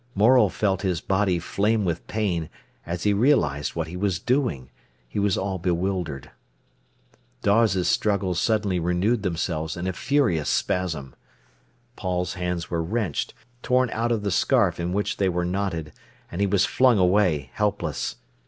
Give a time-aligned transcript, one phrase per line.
[0.15, 2.49] Morel felt his body flame with pain,
[2.87, 4.71] as he realised what he was doing;
[5.07, 6.31] he was all bewildered.
[7.43, 11.13] Dawes's struggles suddenly renewed themselves in a furious spasm.
[11.95, 15.93] Paul's hands were wrenched, torn out of the scarf in which they were knotted,
[16.31, 18.15] and he was flung away, helpless.